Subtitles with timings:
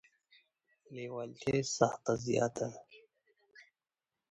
[0.95, 2.79] لیوالتیا یې زښته زیاته ده.